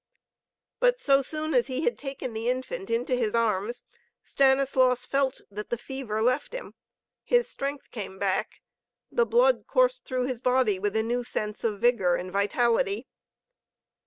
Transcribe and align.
But 0.79 0.99
so 0.99 1.21
soon 1.21 1.53
as 1.53 1.67
he 1.67 1.83
had 1.83 1.95
taken 1.95 2.33
the 2.33 2.49
Infant 2.49 2.89
into 2.89 3.13
his 3.15 3.35
arms, 3.35 3.83
Stanislaus 4.23 5.05
felt 5.05 5.41
that 5.51 5.69
the 5.69 5.77
fever 5.77 6.23
left 6.23 6.53
him, 6.55 6.73
his 7.23 7.47
strength 7.47 7.91
came 7.91 8.17
back, 8.17 8.61
the 9.11 9.27
blood 9.27 9.65
coursed 9.67 10.03
through 10.03 10.25
his 10.25 10.41
body 10.41 10.79
with 10.79 10.95
a 10.95 11.03
new 11.03 11.23
sense 11.23 11.63
of 11.63 11.79
vigor 11.81 12.15
and 12.15 12.31
vitality. 12.31 13.05